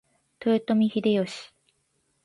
[0.39, 1.25] 豊臣秀頼